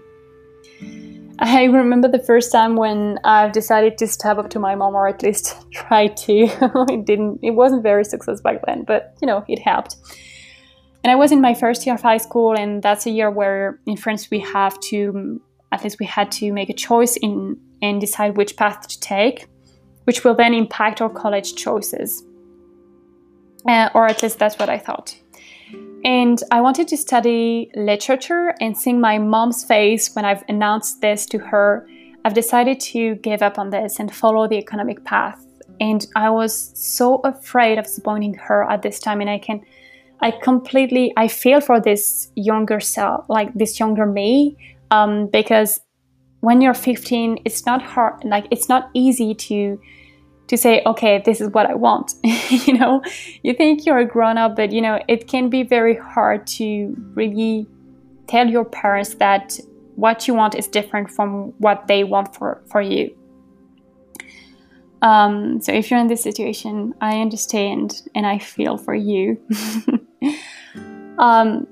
I 1.41 1.63
remember 1.63 2.09
the 2.09 2.19
first 2.19 2.51
time 2.51 2.75
when 2.75 3.17
I 3.23 3.47
decided 3.47 3.97
to 3.99 4.07
step 4.07 4.37
up 4.37 4.49
to 4.49 4.59
my 4.59 4.75
mom, 4.75 4.93
or 4.93 5.07
at 5.07 5.23
least 5.23 5.55
try 5.71 6.07
to. 6.07 6.33
it 6.89 7.05
didn't. 7.05 7.39
It 7.41 7.51
wasn't 7.51 7.81
very 7.81 8.03
successful 8.03 8.43
back 8.43 8.65
then, 8.65 8.83
but 8.83 9.15
you 9.21 9.25
know, 9.25 9.43
it 9.47 9.59
helped. 9.59 9.95
And 11.03 11.11
I 11.11 11.15
was 11.15 11.31
in 11.31 11.39
my 11.39 11.53
first 11.53 11.85
year 11.85 11.95
of 11.95 12.01
high 12.01 12.17
school, 12.17 12.53
and 12.53 12.83
that's 12.83 13.05
a 13.05 13.09
year 13.09 13.31
where 13.31 13.79
in 13.85 13.95
France 13.95 14.29
we 14.29 14.41
have 14.41 14.77
to, 14.81 15.41
at 15.71 15.81
least 15.81 15.97
we 15.97 16.05
had 16.05 16.29
to 16.33 16.51
make 16.51 16.69
a 16.69 16.73
choice 16.73 17.15
in 17.15 17.57
and 17.81 18.01
decide 18.01 18.37
which 18.37 18.55
path 18.57 18.87
to 18.87 18.99
take, 18.99 19.47
which 20.05 20.23
will 20.23 20.35
then 20.35 20.53
impact 20.53 21.01
our 21.01 21.09
college 21.09 21.55
choices. 21.55 22.23
Uh, 23.67 23.89
or 23.93 24.07
at 24.07 24.23
least 24.23 24.39
that's 24.39 24.57
what 24.57 24.69
I 24.69 24.77
thought. 24.77 25.15
And 26.05 26.41
I 26.49 26.61
wanted 26.61 26.87
to 26.89 26.97
study 26.97 27.69
literature 27.75 28.55
and 28.61 28.77
seeing 28.77 29.01
my 29.01 29.17
mom's 29.17 29.65
face 29.65 30.15
when 30.15 30.23
I've 30.23 30.43
announced 30.47 31.01
this 31.01 31.25
to 31.27 31.39
her, 31.39 31.85
I've 32.23 32.33
decided 32.33 32.79
to 32.81 33.15
give 33.15 33.41
up 33.41 33.59
on 33.59 33.69
this 33.69 33.99
and 33.99 34.13
follow 34.13 34.47
the 34.47 34.57
economic 34.57 35.03
path. 35.03 35.45
And 35.81 36.05
I 36.15 36.29
was 36.29 36.71
so 36.73 37.15
afraid 37.23 37.77
of 37.77 37.85
disappointing 37.85 38.35
her 38.35 38.63
at 38.69 38.81
this 38.81 38.99
time. 38.99 39.19
And 39.21 39.29
I 39.29 39.39
can, 39.39 39.61
I 40.21 40.31
completely, 40.31 41.13
I 41.17 41.27
feel 41.27 41.59
for 41.59 41.79
this 41.79 42.31
younger 42.35 42.79
self, 42.79 43.25
like 43.29 43.53
this 43.53 43.79
younger 43.79 44.05
me, 44.05 44.57
um, 44.91 45.27
because 45.27 45.81
when 46.41 46.61
you're 46.61 46.73
15, 46.73 47.39
it's 47.45 47.65
not 47.65 47.81
hard, 47.81 48.23
like 48.23 48.47
it's 48.51 48.69
not 48.69 48.89
easy 48.93 49.33
to 49.35 49.79
to 50.47 50.57
say, 50.57 50.81
okay, 50.83 51.21
this 51.23 51.41
is 51.41 51.49
what 51.51 51.67
I 51.67 51.75
want. 51.75 52.15
you 52.23 52.73
know, 52.73 53.03
you 53.43 53.53
think 53.53 53.85
you're 53.85 53.99
a 53.99 54.05
grown 54.05 54.35
up, 54.39 54.55
but 54.55 54.71
you 54.71 54.81
know, 54.81 54.99
it 55.07 55.27
can 55.27 55.47
be 55.47 55.61
very 55.61 55.95
hard 55.95 56.47
to 56.57 56.95
really 57.13 57.67
tell 58.27 58.47
your 58.47 58.65
parents 58.65 59.13
that 59.15 59.59
what 59.95 60.27
you 60.27 60.33
want 60.33 60.55
is 60.55 60.67
different 60.67 61.11
from 61.11 61.53
what 61.59 61.87
they 61.87 62.03
want 62.03 62.35
for, 62.35 62.63
for 62.65 62.81
you. 62.81 63.15
Um, 65.03 65.61
so 65.61 65.71
if 65.71 65.91
you're 65.91 65.99
in 65.99 66.07
this 66.07 66.23
situation, 66.23 66.95
I 66.99 67.21
understand 67.21 68.01
and 68.15 68.25
I 68.25 68.39
feel 68.39 68.77
for 68.77 68.95
you. 68.95 69.39
um, 71.19 71.67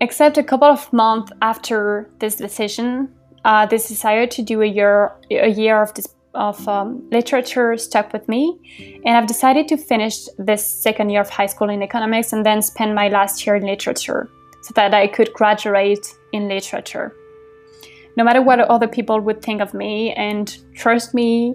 except 0.00 0.36
a 0.36 0.42
couple 0.42 0.68
of 0.68 0.92
months 0.92 1.32
after 1.40 2.10
this 2.18 2.36
decision, 2.36 3.08
uh, 3.44 3.66
this 3.66 3.88
desire 3.88 4.26
to 4.26 4.42
do 4.42 4.62
a 4.62 4.66
year 4.66 5.12
a 5.30 5.48
year 5.48 5.82
of 5.82 5.92
this 5.94 6.08
of 6.34 6.66
um, 6.66 7.06
literature 7.10 7.76
stuck 7.76 8.12
with 8.12 8.26
me, 8.28 8.58
and 9.04 9.16
I've 9.16 9.26
decided 9.26 9.68
to 9.68 9.76
finish 9.76 10.26
this 10.38 10.66
second 10.66 11.10
year 11.10 11.20
of 11.20 11.28
high 11.28 11.46
school 11.46 11.68
in 11.68 11.82
economics 11.82 12.32
and 12.32 12.44
then 12.44 12.62
spend 12.62 12.94
my 12.94 13.08
last 13.08 13.46
year 13.46 13.56
in 13.56 13.64
literature 13.64 14.30
so 14.62 14.72
that 14.74 14.94
I 14.94 15.08
could 15.08 15.32
graduate 15.34 16.06
in 16.32 16.48
literature. 16.48 17.14
No 18.16 18.24
matter 18.24 18.40
what 18.40 18.60
other 18.60 18.88
people 18.88 19.20
would 19.20 19.42
think 19.42 19.60
of 19.60 19.74
me, 19.74 20.12
and 20.12 20.56
trust 20.74 21.12
me, 21.12 21.54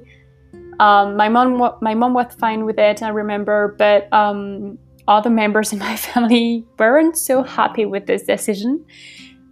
um, 0.79 1.15
my 1.15 1.29
mom 1.29 1.75
my 1.82 1.96
mom 1.96 2.13
was 2.13 2.34
fine 2.39 2.65
with 2.65 2.77
it. 2.77 3.01
I 3.01 3.10
remember, 3.10 3.75
but 3.77 4.12
um, 4.13 4.77
other 5.08 5.29
members 5.29 5.74
in 5.74 5.79
my 5.79 5.96
family 6.08 6.65
weren't 6.77 7.17
so 7.17 7.44
happy 7.44 7.86
with 7.86 8.06
this 8.06 8.24
decision. 8.24 8.86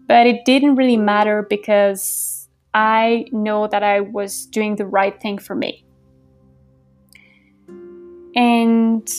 But 0.07 0.27
it 0.27 0.45
didn't 0.45 0.75
really 0.75 0.97
matter 0.97 1.45
because 1.49 2.47
I 2.73 3.25
know 3.31 3.67
that 3.67 3.83
I 3.83 4.01
was 4.01 4.45
doing 4.45 4.75
the 4.75 4.85
right 4.85 5.19
thing 5.19 5.37
for 5.37 5.55
me. 5.55 5.85
And 8.35 9.09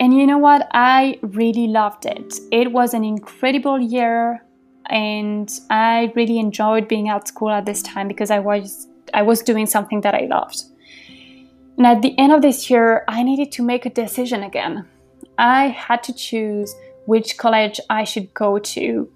and 0.00 0.16
you 0.16 0.26
know 0.26 0.38
what? 0.38 0.68
I 0.72 1.18
really 1.22 1.68
loved 1.68 2.06
it. 2.06 2.34
It 2.50 2.72
was 2.72 2.94
an 2.94 3.04
incredible 3.04 3.80
year 3.80 4.44
and 4.86 5.50
I 5.70 6.12
really 6.14 6.38
enjoyed 6.38 6.88
being 6.88 7.08
at 7.08 7.28
school 7.28 7.50
at 7.50 7.64
this 7.64 7.82
time 7.82 8.08
because 8.08 8.30
I 8.30 8.38
was 8.38 8.88
I 9.12 9.22
was 9.22 9.42
doing 9.42 9.66
something 9.66 10.00
that 10.02 10.14
I 10.14 10.26
loved. 10.26 10.64
And 11.76 11.86
at 11.86 12.02
the 12.02 12.16
end 12.18 12.32
of 12.32 12.42
this 12.42 12.70
year, 12.70 13.04
I 13.08 13.22
needed 13.22 13.50
to 13.52 13.62
make 13.62 13.86
a 13.86 13.90
decision 13.90 14.42
again. 14.42 14.86
I 15.38 15.68
had 15.68 16.02
to 16.04 16.12
choose 16.12 16.74
which 17.06 17.36
college 17.36 17.80
I 17.90 18.04
should 18.04 18.32
go 18.34 18.58
to. 18.58 19.10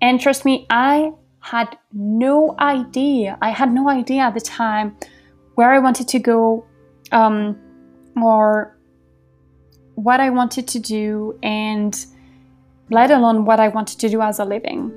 And 0.00 0.20
trust 0.20 0.44
me, 0.44 0.66
I 0.70 1.12
had 1.40 1.76
no 1.92 2.54
idea. 2.58 3.38
I 3.40 3.50
had 3.50 3.72
no 3.72 3.88
idea 3.88 4.22
at 4.22 4.34
the 4.34 4.40
time 4.40 4.96
where 5.54 5.72
I 5.72 5.78
wanted 5.78 6.08
to 6.08 6.18
go 6.18 6.64
um, 7.12 7.58
or 8.16 8.76
what 9.94 10.20
I 10.20 10.30
wanted 10.30 10.66
to 10.68 10.78
do, 10.78 11.38
and 11.42 12.06
let 12.90 13.10
alone 13.10 13.44
what 13.44 13.60
I 13.60 13.68
wanted 13.68 13.98
to 14.00 14.08
do 14.08 14.22
as 14.22 14.38
a 14.38 14.44
living. 14.44 14.92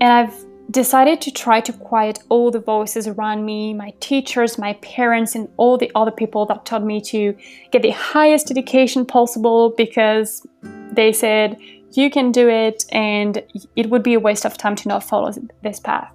And 0.00 0.12
I've 0.12 0.44
decided 0.70 1.20
to 1.20 1.30
try 1.30 1.60
to 1.60 1.72
quiet 1.72 2.18
all 2.28 2.50
the 2.50 2.58
voices 2.58 3.06
around 3.06 3.44
me 3.44 3.74
my 3.74 3.92
teachers, 4.00 4.58
my 4.58 4.72
parents, 4.74 5.34
and 5.34 5.48
all 5.56 5.78
the 5.78 5.90
other 5.94 6.10
people 6.10 6.46
that 6.46 6.66
told 6.66 6.84
me 6.84 7.00
to 7.02 7.36
get 7.70 7.82
the 7.82 7.90
highest 7.90 8.50
education 8.50 9.06
possible 9.06 9.72
because 9.76 10.46
they 10.90 11.12
said 11.12 11.56
you 11.96 12.10
can 12.10 12.32
do 12.32 12.48
it 12.48 12.84
and 12.90 13.42
it 13.76 13.90
would 13.90 14.02
be 14.02 14.14
a 14.14 14.20
waste 14.20 14.44
of 14.44 14.56
time 14.56 14.76
to 14.76 14.88
not 14.88 15.04
follow 15.04 15.32
this 15.62 15.80
path. 15.80 16.10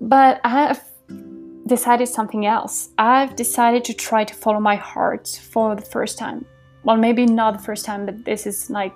But 0.00 0.40
I 0.44 0.48
have 0.48 0.84
decided 1.66 2.08
something 2.08 2.46
else. 2.46 2.90
I've 2.98 3.36
decided 3.36 3.84
to 3.84 3.94
try 3.94 4.24
to 4.24 4.34
follow 4.34 4.60
my 4.60 4.76
heart 4.76 5.40
for 5.52 5.74
the 5.74 5.82
first 5.82 6.18
time. 6.18 6.44
Well, 6.84 6.96
maybe 6.96 7.26
not 7.26 7.52
the 7.52 7.62
first 7.62 7.84
time, 7.84 8.06
but 8.06 8.24
this 8.24 8.46
is 8.46 8.70
like 8.70 8.92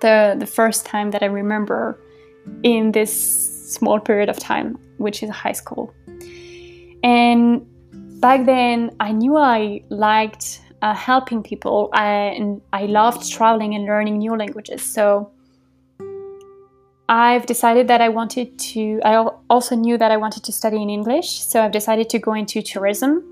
the 0.00 0.36
the 0.38 0.46
first 0.46 0.86
time 0.86 1.10
that 1.10 1.22
I 1.22 1.26
remember 1.26 1.98
in 2.62 2.92
this 2.92 3.12
small 3.74 3.98
period 4.00 4.28
of 4.28 4.38
time, 4.38 4.78
which 4.98 5.22
is 5.22 5.30
high 5.30 5.52
school. 5.52 5.92
And 7.02 7.66
back 8.20 8.46
then, 8.46 8.90
I 9.00 9.12
knew 9.12 9.36
I 9.36 9.82
liked 9.88 10.60
uh, 10.82 10.94
helping 10.94 11.42
people, 11.42 11.90
I, 11.92 12.06
and 12.06 12.60
I 12.72 12.86
loved 12.86 13.30
traveling 13.30 13.74
and 13.74 13.84
learning 13.84 14.18
new 14.18 14.36
languages. 14.36 14.82
So 14.82 15.30
I've 17.08 17.46
decided 17.46 17.88
that 17.88 18.00
I 18.00 18.10
wanted 18.10 18.58
to. 18.58 19.00
I 19.04 19.26
also 19.48 19.74
knew 19.74 19.96
that 19.96 20.10
I 20.10 20.16
wanted 20.16 20.44
to 20.44 20.52
study 20.52 20.80
in 20.82 20.90
English, 20.90 21.40
so 21.40 21.62
I've 21.62 21.72
decided 21.72 22.10
to 22.10 22.18
go 22.18 22.34
into 22.34 22.60
tourism, 22.60 23.24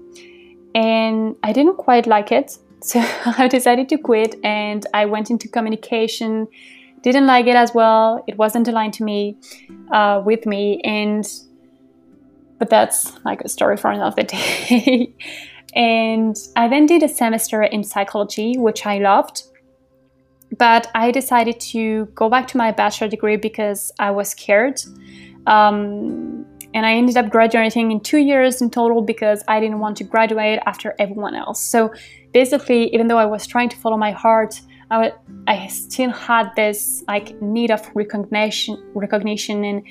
and 0.75 1.37
I 1.43 1.53
didn't 1.53 1.77
quite 1.77 2.07
like 2.07 2.33
it. 2.33 2.59
So 2.83 3.01
I 3.01 3.49
decided 3.49 3.89
to 3.89 3.99
quit, 3.99 4.37
and 4.45 4.87
I 4.95 5.07
went 5.07 5.31
into 5.31 5.49
communication. 5.49 6.47
Didn't 7.03 7.27
like 7.27 7.47
it 7.47 7.57
as 7.57 7.75
well. 7.75 8.23
It 8.29 8.37
wasn't 8.37 8.69
aligned 8.69 8.93
to 8.95 9.05
me, 9.05 9.39
uh, 9.91 10.23
with 10.25 10.47
me, 10.47 10.81
and 10.85 11.27
but 12.59 12.71
that's 12.71 13.13
like 13.25 13.41
a 13.41 13.49
story 13.49 13.77
for 13.77 13.91
another 13.91 14.23
day. 14.35 15.13
And 15.77 16.35
I 16.57 16.69
then 16.69 16.87
did 16.87 17.03
a 17.03 17.09
semester 17.09 17.63
in 17.63 17.85
psychology, 17.85 18.57
which 18.57 18.87
I 18.87 18.99
loved. 18.99 19.43
But 20.59 20.91
I 20.95 21.11
decided 21.11 21.61
to 21.73 22.07
go 22.15 22.31
back 22.31 22.49
to 22.49 22.57
my 22.57 22.73
bachelor 22.73 23.09
degree 23.09 23.37
because 23.37 23.93
I 23.99 24.11
was 24.11 24.31
scared. 24.31 24.81
Um, 25.47 26.47
and 26.73 26.87
I 26.87 26.95
ended 26.95 27.19
up 27.19 27.29
graduating 27.29 27.91
in 27.91 28.01
two 28.01 28.19
years 28.19 28.63
in 28.63 28.71
total 28.71 29.03
because 29.03 29.45
I 29.49 29.61
didn't 29.61 29.81
want 29.81 29.99
to 29.99 30.05
graduate 30.05 30.61
after 30.67 30.95
everyone 30.99 31.35
else. 31.35 31.61
So 31.61 31.93
basically, 32.33 32.93
even 32.95 33.09
though 33.09 33.19
I 33.19 33.27
was 33.27 33.47
trying 33.47 33.69
to 33.69 33.77
follow 33.77 33.99
my 33.99 34.13
heart, 34.13 34.61
I, 34.91 35.13
I 35.47 35.67
still 35.67 36.11
had 36.11 36.51
this 36.57 37.05
like 37.07 37.41
need 37.43 37.71
of 37.71 37.87
recognition, 37.95 38.83
recognition 38.95 39.65
and 39.65 39.83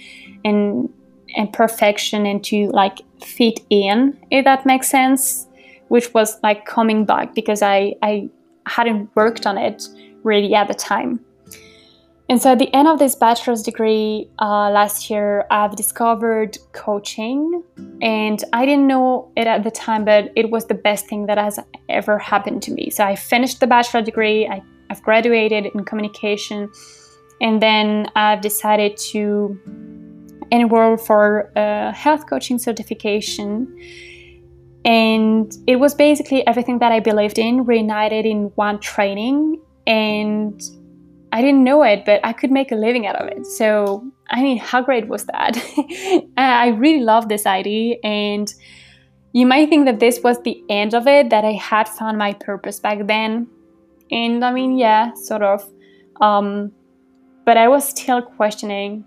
and 0.44 0.90
and 1.36 1.52
perfection 1.52 2.26
and 2.26 2.44
to 2.46 2.70
like 2.70 3.02
fit 3.24 3.60
in, 3.70 4.18
if 4.32 4.46
that 4.46 4.66
makes 4.66 4.88
sense 4.88 5.48
which 5.90 6.14
was 6.14 6.38
like 6.44 6.66
coming 6.66 7.06
back 7.06 7.36
because 7.36 7.62
I, 7.62 7.96
I 8.02 8.30
hadn't 8.66 9.10
worked 9.16 9.46
on 9.46 9.58
it 9.58 9.88
really 10.24 10.54
at 10.56 10.68
the 10.68 10.74
time. 10.74 11.20
And 12.28 12.42
so 12.42 12.54
at 12.54 12.60
the 12.60 12.74
end 12.74 12.88
of 12.88 12.98
this 12.98 13.14
bachelor's 13.14 13.62
degree 13.62 14.28
uh, 14.40 14.72
last 14.72 15.12
year, 15.12 15.46
I've 15.52 15.76
discovered 15.76 16.58
coaching. 16.72 17.64
And 18.02 18.44
I 18.52 18.66
didn't 18.66 18.88
know 18.88 19.32
it 19.36 19.46
at 19.46 19.64
the 19.64 19.70
time, 19.70 20.06
but 20.06 20.32
it 20.36 20.50
was 20.50 20.66
the 20.66 20.74
best 20.74 21.06
thing 21.08 21.28
that 21.28 21.38
has 21.38 21.60
ever 21.88 22.18
happened 22.18 22.64
to 22.64 22.72
me. 22.72 22.90
So 22.90 23.04
I 23.04 23.16
finished 23.16 23.60
the 23.60 23.68
bachelor 23.68 24.02
degree, 24.02 24.48
I, 24.48 24.64
I've 24.90 25.04
graduated 25.04 25.68
in 25.68 25.86
communication, 25.86 26.72
and 27.42 27.62
then 27.62 28.10
I've 28.16 28.42
decided 28.42 28.98
to 29.12 29.60
enroll 30.52 30.98
for 30.98 31.52
a 31.56 31.92
health 31.92 32.28
coaching 32.28 32.58
certification 32.58 33.68
and 34.86 35.52
it 35.66 35.78
was 35.78 35.96
basically 35.96 36.46
everything 36.46 36.78
that 36.80 36.92
I 36.92 37.00
believed 37.00 37.40
in 37.40 37.66
reunited 37.66 38.26
in 38.26 38.52
one 38.56 38.80
training. 38.80 39.60
And 39.88 40.62
I 41.32 41.42
didn't 41.42 41.64
know 41.64 41.82
it, 41.82 42.06
but 42.06 42.22
I 42.24 42.34
could 42.34 42.52
make 42.52 42.72
a 42.72 42.76
living 42.76 43.08
out 43.08 43.16
of 43.16 43.28
it. 43.28 43.48
So, 43.48 44.06
I 44.30 44.44
mean, 44.44 44.60
how 44.60 44.84
great 44.84 45.08
was 45.08 45.26
that? 45.26 45.58
I 46.38 46.68
really 46.68 47.04
love 47.04 47.30
this 47.30 47.48
idea. 47.48 47.96
And 48.04 48.54
you 49.34 49.48
might 49.48 49.70
think 49.70 49.86
that 49.86 50.00
this 50.00 50.20
was 50.24 50.42
the 50.44 50.64
end 50.70 50.94
of 50.94 51.08
it, 51.08 51.32
that 51.32 51.44
I 51.44 51.54
had 51.54 51.90
found 51.90 52.20
my 52.20 52.34
purpose 52.34 52.80
back 52.80 53.08
then. 53.08 53.48
And 54.12 54.46
I 54.46 54.54
mean, 54.54 54.78
yeah, 54.78 55.14
sort 55.16 55.42
of. 55.42 55.68
Um, 56.22 56.72
but 57.44 57.58
I 57.58 57.68
was 57.68 57.90
still 57.90 58.22
questioning 58.22 59.04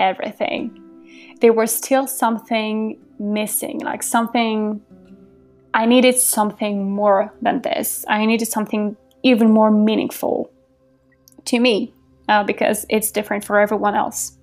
everything. 0.00 0.78
There 1.40 1.52
was 1.52 1.72
still 1.72 2.08
something 2.08 3.00
missing, 3.20 3.78
like 3.80 4.02
something 4.02 4.80
I 5.74 5.86
needed 5.86 6.18
something 6.18 6.90
more 6.90 7.32
than 7.40 7.62
this. 7.62 8.04
I 8.08 8.26
needed 8.26 8.48
something 8.48 8.96
even 9.22 9.50
more 9.50 9.70
meaningful 9.70 10.50
to 11.46 11.58
me 11.58 11.94
uh, 12.28 12.44
because 12.44 12.86
it's 12.88 13.10
different 13.10 13.44
for 13.44 13.58
everyone 13.58 13.94
else. 13.94 14.36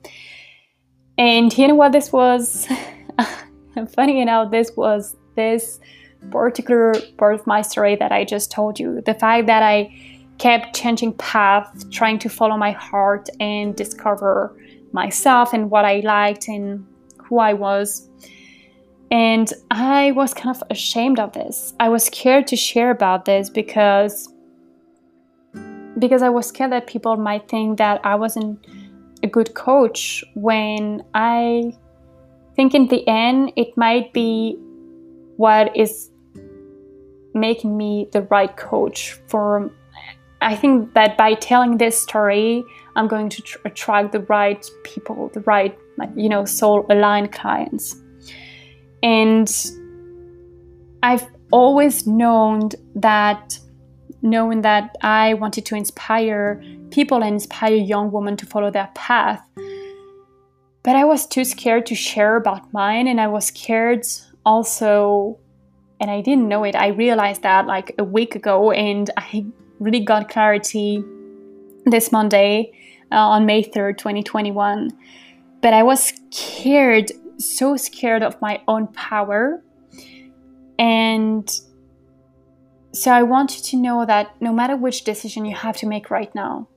And 1.17 1.55
you 1.57 1.67
know 1.67 1.75
what 1.75 1.91
this 1.91 2.11
was? 2.11 2.67
funny 3.95 4.21
enough, 4.21 4.51
this 4.51 4.71
was 4.75 5.15
this 5.35 5.79
particular 6.31 6.93
part 7.17 7.35
of 7.35 7.45
my 7.47 7.61
story 7.61 7.95
that 7.95 8.11
I 8.11 8.25
just 8.25 8.51
told 8.51 8.79
you. 8.79 9.01
The 9.05 9.13
fact 9.13 9.47
that 9.47 9.63
I 9.63 9.93
kept 10.37 10.75
changing 10.75 11.13
path, 11.13 11.89
trying 11.91 12.19
to 12.19 12.29
follow 12.29 12.57
my 12.57 12.71
heart 12.71 13.29
and 13.39 13.75
discover 13.75 14.55
myself 14.91 15.53
and 15.53 15.69
what 15.69 15.85
I 15.85 15.99
liked 15.99 16.47
and 16.47 16.85
who 17.17 17.39
I 17.39 17.53
was. 17.53 18.09
And 19.11 19.51
I 19.71 20.11
was 20.11 20.33
kind 20.33 20.55
of 20.55 20.63
ashamed 20.69 21.19
of 21.19 21.33
this. 21.33 21.73
I 21.79 21.89
was 21.89 22.05
scared 22.05 22.45
to 22.47 22.55
share 22.55 22.91
about 22.91 23.25
this 23.25 23.49
because 23.49 24.31
because 25.97 26.21
I 26.21 26.29
was 26.29 26.47
scared 26.47 26.71
that 26.71 26.87
people 26.87 27.17
might 27.17 27.49
think 27.49 27.77
that 27.79 27.99
I 28.05 28.15
wasn't 28.15 28.65
a 29.23 29.27
good 29.27 29.53
coach 29.53 30.23
when 30.33 31.03
I 31.13 31.75
think 32.55 32.73
in 32.73 32.87
the 32.87 33.05
end 33.07 33.51
it 33.55 33.75
might 33.75 34.13
be 34.13 34.57
what 35.37 35.75
is 35.75 36.09
making 37.33 37.75
me 37.75 38.07
the 38.11 38.21
right 38.23 38.55
coach 38.55 39.17
for 39.27 39.71
I 40.41 40.55
think 40.55 40.93
that 40.93 41.17
by 41.17 41.33
telling 41.33 41.77
this 41.77 42.01
story 42.01 42.63
I'm 42.95 43.07
going 43.07 43.29
to 43.29 43.41
tr- 43.41 43.57
attract 43.65 44.13
the 44.13 44.21
right 44.21 44.65
people 44.83 45.29
the 45.33 45.41
right 45.41 45.77
you 46.15 46.29
know 46.29 46.45
soul 46.45 46.85
aligned 46.89 47.31
clients 47.31 47.95
and 49.03 49.49
I've 51.03 51.27
always 51.51 52.05
known 52.05 52.69
that 52.95 53.59
knowing 54.21 54.61
that 54.61 54.95
I 55.01 55.33
wanted 55.35 55.65
to 55.67 55.75
inspire 55.75 56.61
people 56.91 57.23
and 57.23 57.35
inspire 57.35 57.75
young 57.75 58.11
women 58.11 58.35
to 58.37 58.45
follow 58.45 58.69
their 58.71 58.89
path. 58.93 59.41
But 60.83 60.95
I 60.95 61.05
was 61.05 61.25
too 61.25 61.45
scared 61.45 61.85
to 61.87 61.95
share 61.95 62.35
about 62.35 62.71
mine, 62.73 63.07
and 63.07 63.19
I 63.19 63.27
was 63.27 63.47
scared 63.47 64.05
also, 64.45 65.37
and 65.99 66.09
I 66.09 66.21
didn't 66.21 66.47
know 66.47 66.63
it. 66.63 66.75
I 66.75 66.87
realized 66.87 67.43
that 67.43 67.67
like 67.67 67.93
a 67.97 68.03
week 68.03 68.35
ago, 68.35 68.71
and 68.71 69.09
I 69.17 69.45
really 69.79 69.99
got 69.99 70.29
clarity 70.29 71.03
this 71.85 72.11
Monday 72.11 72.71
uh, 73.11 73.15
on 73.15 73.45
May 73.45 73.63
3rd, 73.63 73.97
2021. 73.97 74.91
But 75.61 75.73
I 75.73 75.83
was 75.83 76.13
scared, 76.31 77.11
so 77.39 77.77
scared 77.77 78.23
of 78.23 78.39
my 78.41 78.61
own 78.67 78.87
power. 78.87 79.63
And 80.77 81.49
so 82.93 83.11
I 83.11 83.23
want 83.23 83.57
you 83.57 83.63
to 83.63 83.77
know 83.77 84.05
that 84.05 84.39
no 84.41 84.53
matter 84.53 84.75
which 84.75 85.03
decision 85.03 85.45
you 85.45 85.55
have 85.55 85.77
to 85.77 85.87
make 85.87 86.09
right 86.09 86.33
now, 86.35 86.67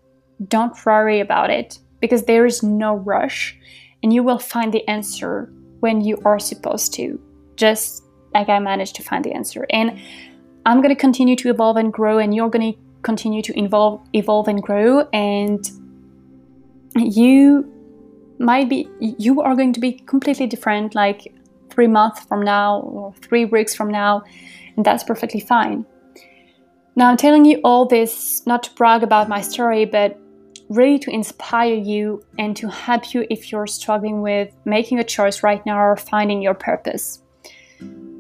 don't 0.49 0.75
worry 0.85 1.21
about 1.21 1.51
it 1.51 1.79
because 2.01 2.25
there 2.25 2.47
is 2.47 2.63
no 2.63 2.95
rush 2.97 3.57
and 4.03 4.13
you 4.13 4.23
will 4.23 4.39
find 4.39 4.73
the 4.73 4.87
answer 4.89 5.53
when 5.81 6.01
you 6.01 6.21
are 6.25 6.39
supposed 6.39 6.93
to, 6.95 7.21
just 7.57 8.05
like 8.35 8.49
I 8.49 8.59
managed 8.59 8.97
to 8.97 9.03
find 9.03 9.25
the 9.25 9.33
answer. 9.33 9.67
And 9.71 10.01
I'm 10.67 10.79
going 10.79 10.95
to 10.95 11.01
continue 11.01 11.37
to 11.37 11.51
evolve 11.51 11.77
and 11.77 11.93
grow, 11.93 12.19
and 12.19 12.35
you're 12.35 12.49
going 12.49 12.73
to 12.73 12.79
continue 13.03 13.43
to 13.43 13.59
evolve, 13.59 14.01
evolve 14.13 14.49
and 14.49 14.63
grow. 14.63 15.09
And 15.13 15.69
you 16.97 17.73
might 18.43 18.69
be, 18.69 18.89
you 19.01 19.41
are 19.41 19.55
going 19.55 19.73
to 19.73 19.81
be 19.81 19.93
completely 19.93 20.47
different 20.47 20.95
like 20.95 21.33
three 21.71 21.87
months 21.87 22.21
from 22.21 22.43
now 22.45 22.81
or 22.81 23.15
three 23.23 23.45
weeks 23.45 23.75
from 23.75 23.89
now, 23.89 24.23
and 24.77 24.85
that's 24.85 25.05
perfectly 25.05 25.41
fine. 25.41 25.87
Now, 26.95 27.09
I'm 27.09 27.17
telling 27.17 27.47
you 27.47 27.61
all 27.65 27.87
this 27.87 28.47
not 28.47 28.65
to 28.65 28.75
brag 28.75 29.03
about 29.03 29.29
my 29.29 29.41
story, 29.41 29.87
but 29.87 30.19
really 30.69 30.99
to 30.99 31.11
inspire 31.11 31.75
you 31.75 32.23
and 32.39 32.57
to 32.57 32.69
help 32.69 33.15
you 33.15 33.27
if 33.31 33.51
you're 33.51 33.67
struggling 33.67 34.21
with 34.21 34.53
making 34.65 34.99
a 34.99 35.05
choice 35.05 35.43
right 35.43 35.65
now 35.65 35.79
or 35.79 35.97
finding 35.97 36.43
your 36.43 36.55
purpose. 36.55 37.23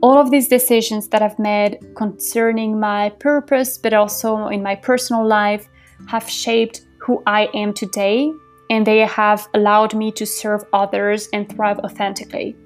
All 0.03 0.19
of 0.19 0.31
these 0.31 0.49
decisions 0.49 1.09
that 1.09 1.23
I've 1.23 1.39
made 1.39 1.79
concerning 1.95 2.81
my 2.81 3.11
purpose, 3.21 3.79
but 3.79 3.93
also 3.93 4.49
in 4.49 4.63
my 4.63 4.75
personal 4.75 5.27
life, 5.27 5.69
have 6.09 6.29
shaped 6.29 6.83
who 6.99 7.23
I 7.27 7.49
am 7.55 7.73
today, 7.73 8.33
and 8.71 8.87
they 8.87 9.01
have 9.01 9.49
allowed 9.55 9.95
me 9.95 10.13
to 10.13 10.27
serve 10.27 10.65
others 10.73 11.29
and 11.33 11.49
thrive 11.49 11.79
authentically. 11.81 12.57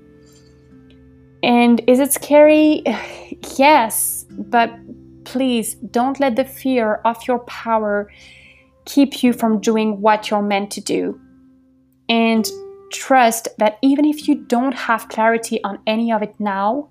And 1.43 1.81
is 1.87 2.01
it 2.01 2.13
scary? 2.13 2.83
yes, 3.57 4.27
but 4.31 4.73
please 5.25 5.75
don't 5.75 6.21
let 6.21 6.37
the 6.37 6.45
fear 6.45 6.97
of 7.05 7.27
your 7.27 7.41
power 7.41 8.11
keep 8.85 9.23
you 9.23 9.33
from 9.33 9.61
doing 9.61 10.01
what 10.01 10.31
you're 10.31 10.43
meant 10.43 10.71
to 10.73 10.81
do. 10.81 11.21
And 12.09 12.49
trust 12.93 13.49
that 13.59 13.79
even 13.83 14.05
if 14.05 14.29
you 14.29 14.37
don't 14.37 14.75
have 14.75 15.09
clarity 15.09 15.63
on 15.65 15.79
any 15.87 16.13
of 16.13 16.23
it 16.23 16.35
now, 16.39 16.89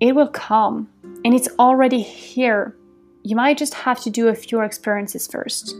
it 0.00 0.14
will 0.14 0.28
come 0.28 0.88
and 1.24 1.34
it's 1.34 1.48
already 1.58 2.00
here. 2.00 2.76
You 3.24 3.34
might 3.34 3.58
just 3.58 3.74
have 3.74 4.00
to 4.00 4.10
do 4.10 4.28
a 4.28 4.34
few 4.34 4.60
experiences 4.60 5.26
first. 5.26 5.74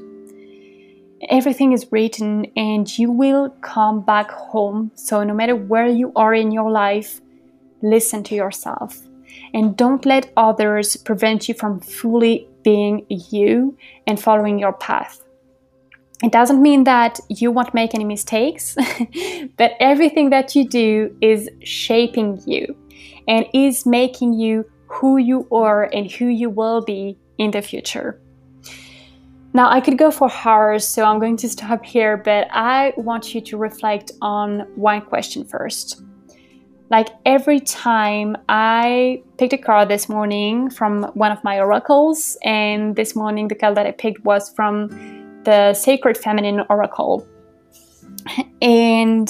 Everything 1.29 1.73
is 1.73 1.91
written 1.91 2.47
and 2.57 2.99
you 2.99 3.11
will 3.11 3.51
come 3.61 4.01
back 4.01 4.31
home. 4.31 4.93
So, 4.95 5.25
no 5.25 5.35
matter 5.35 5.57
where 5.57 5.89
you 5.89 6.13
are 6.15 6.33
in 6.33 6.53
your 6.53 6.71
life, 6.71 7.21
listen 7.83 8.23
to 8.25 8.35
yourself 8.35 8.99
and 9.55 9.77
don't 9.77 10.05
let 10.07 10.33
others 10.37 10.97
prevent 10.97 11.49
you 11.49 11.55
from 11.55 11.81
fully 11.81 12.49
being 12.63 13.07
you 13.09 13.77
and 14.07 14.21
following 14.21 14.59
your 14.59 14.73
path. 14.73 15.25
It 16.23 16.33
doesn't 16.33 16.61
mean 16.61 16.85
that 16.85 17.21
you 17.29 17.53
won't 17.53 17.75
make 17.75 17.95
any 17.95 18.05
mistakes, 18.05 18.77
but 19.57 19.73
everything 19.79 20.31
that 20.31 20.57
you 20.57 20.69
do 20.69 21.17
is 21.21 21.49
shaping 21.63 22.41
you 22.47 22.77
and 23.29 23.47
is 23.55 23.87
making 23.87 24.35
you 24.35 24.65
who 24.87 25.19
you 25.19 25.47
are 25.53 25.85
and 25.85 26.11
who 26.11 26.27
you 26.27 26.51
will 26.51 26.81
be 26.81 27.17
in 27.39 27.53
the 27.53 27.63
future. 27.63 28.21
Now, 29.59 29.69
I 29.69 29.81
could 29.81 29.99
go 29.99 30.13
for 30.13 30.31
hours, 30.45 30.87
so 30.87 31.05
I'm 31.05 31.19
going 31.19 31.37
to 31.39 31.49
stop 31.49 31.85
here, 31.85 32.17
but 32.17 32.47
I 32.53 32.95
want 32.97 33.35
you 33.35 33.41
to 33.41 33.57
reflect 33.57 34.13
on 34.23 34.61
one 34.77 35.01
question 35.03 35.45
first 35.45 36.01
like 36.91 37.09
every 37.27 37.61
time 37.61 38.37
I 38.49 39.23
picked 39.37 39.53
a 39.53 39.59
card 39.59 39.89
this 39.89 40.09
morning 40.09 40.71
from 40.71 41.05
one 41.15 41.33
of 41.33 41.43
my 41.45 41.61
oracles, 41.61 42.37
and 42.43 42.97
this 42.97 43.15
morning 43.15 43.49
the 43.49 43.55
card 43.55 43.77
that 43.77 43.87
I 43.87 43.91
picked 43.91 44.25
was 44.25 44.51
from 44.51 44.89
the 45.45 45.75
Sacred 45.75 46.17
Feminine 46.17 46.65
Oracle. 46.71 47.27
And 48.61 49.29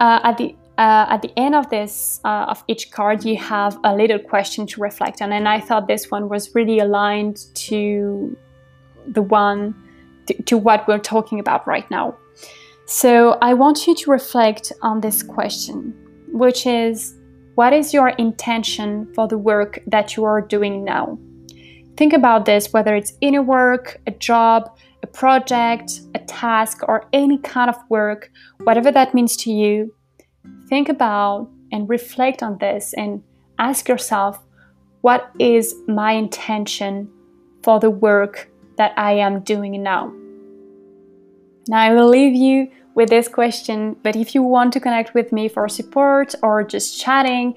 uh, 0.00 0.20
at 0.24 0.38
the 0.38 0.54
uh, 0.78 1.06
at 1.08 1.22
the 1.22 1.32
end 1.38 1.54
of 1.54 1.70
this 1.70 2.20
uh, 2.24 2.46
of 2.48 2.62
each 2.68 2.90
card, 2.90 3.24
you 3.24 3.36
have 3.36 3.78
a 3.84 3.94
little 3.94 4.18
question 4.18 4.66
to 4.68 4.80
reflect 4.80 5.22
on, 5.22 5.32
and 5.32 5.48
I 5.48 5.60
thought 5.60 5.88
this 5.88 6.10
one 6.10 6.28
was 6.28 6.54
really 6.54 6.78
aligned 6.78 7.38
to 7.54 8.36
the 9.06 9.22
one 9.22 9.74
to, 10.26 10.42
to 10.42 10.58
what 10.58 10.86
we're 10.88 10.98
talking 10.98 11.40
about 11.40 11.66
right 11.66 11.90
now. 11.90 12.16
So 12.86 13.38
I 13.42 13.54
want 13.54 13.86
you 13.86 13.94
to 13.94 14.10
reflect 14.10 14.72
on 14.82 15.00
this 15.00 15.22
question 15.22 15.94
which 16.36 16.66
is 16.66 17.14
what 17.54 17.72
is 17.72 17.94
your 17.94 18.10
intention 18.10 19.10
for 19.14 19.26
the 19.26 19.38
work 19.38 19.78
that 19.86 20.16
you 20.16 20.24
are 20.24 20.42
doing 20.42 20.84
now? 20.84 21.18
Think 21.96 22.12
about 22.12 22.44
this 22.44 22.72
whether 22.72 22.94
it's 22.94 23.14
inner 23.22 23.42
work, 23.42 23.98
a 24.06 24.10
job, 24.10 24.70
a 25.02 25.06
project, 25.06 26.00
a 26.14 26.18
task, 26.18 26.82
or 26.86 27.08
any 27.12 27.38
kind 27.38 27.70
of 27.70 27.76
work, 27.88 28.30
whatever 28.64 28.92
that 28.92 29.14
means 29.14 29.36
to 29.38 29.50
you. 29.50 29.94
Think 30.68 30.88
about 30.88 31.48
and 31.72 31.88
reflect 31.88 32.42
on 32.42 32.58
this 32.58 32.92
and 32.94 33.22
ask 33.58 33.88
yourself 33.88 34.38
what 35.00 35.30
is 35.38 35.74
my 35.88 36.12
intention 36.12 37.10
for 37.62 37.80
the 37.80 37.90
work 37.90 38.50
that 38.76 38.92
I 38.96 39.12
am 39.12 39.40
doing 39.40 39.82
now? 39.82 40.12
Now, 41.68 41.80
I 41.80 41.92
will 41.92 42.08
leave 42.08 42.34
you 42.34 42.70
with 42.94 43.10
this 43.10 43.28
question, 43.28 43.96
but 44.02 44.16
if 44.16 44.34
you 44.34 44.42
want 44.42 44.72
to 44.72 44.80
connect 44.80 45.14
with 45.14 45.32
me 45.32 45.48
for 45.48 45.68
support 45.68 46.34
or 46.42 46.64
just 46.64 47.00
chatting, 47.00 47.54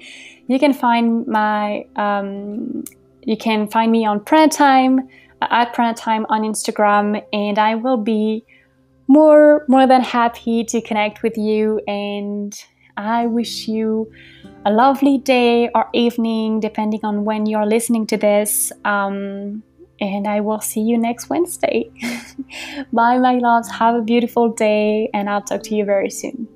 you 0.47 0.60
can 0.60 0.73
find 0.73 1.27
my 1.27 1.86
um, 1.95 2.84
you 3.23 3.38
can 3.38 3.67
find 3.67 3.91
me 3.91 4.05
on 4.05 4.19
Prana 4.19 4.49
Time 4.49 5.08
at 5.41 5.73
Prana 5.73 5.93
Time 5.93 6.25
on 6.29 6.41
Instagram, 6.41 7.23
and 7.32 7.60
I 7.60 7.75
will 7.75 7.97
be 7.97 8.43
more 9.08 9.65
more 9.67 9.88
than 9.88 10.01
happy 10.01 10.63
to 10.65 10.82
connect 10.82 11.23
with 11.23 11.38
you. 11.38 11.79
And 11.88 12.53
I 12.97 13.27
wish 13.27 13.67
you 13.67 14.12
a 14.65 14.71
lovely 14.71 15.19
day 15.19 15.69
or 15.73 15.88
evening, 15.93 16.60
depending 16.60 17.01
on 17.03 17.23
when 17.23 17.45
you're 17.45 17.65
listening 17.65 18.08
to 18.08 18.17
this. 18.17 18.71
Um, 18.84 19.63
and 20.01 20.27
I 20.27 20.41
will 20.41 20.62
see 20.62 20.81
you 20.81 20.97
next 20.97 21.29
Wednesday. 21.29 21.91
Bye, 22.93 23.17
my 23.17 23.38
loves. 23.38 23.69
Have 23.71 23.95
a 23.95 24.01
beautiful 24.01 24.49
day, 24.49 25.09
and 25.13 25.29
I'll 25.29 25.41
talk 25.41 25.63
to 25.63 25.75
you 25.75 25.85
very 25.85 26.09
soon. 26.09 26.47